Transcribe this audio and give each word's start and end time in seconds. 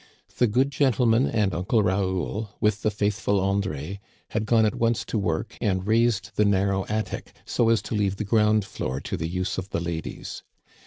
The 0.39 0.47
good 0.47 0.71
gentleman" 0.71 1.27
and 1.27 1.53
Uncle 1.53 1.83
Raoul, 1.83 2.55
with 2.59 2.81
the 2.81 2.89
faithful 2.89 3.39
André, 3.39 3.99
had 4.29 4.47
gone 4.47 4.65
at 4.65 4.73
once 4.73 5.05
to 5.05 5.19
work 5.19 5.59
and 5.61 5.85
raised 5.85 6.31
the 6.37 6.43
narrow 6.43 6.87
attic, 6.87 7.33
so 7.45 7.69
as 7.69 7.83
to 7.83 7.93
leave 7.93 8.15
the 8.15 8.23
ground 8.23 8.65
floor 8.65 8.99
to 9.01 9.15
the 9.15 9.27
use 9.29 9.59
of 9.59 9.69
the 9.69 9.79
ladies. 9.79 10.41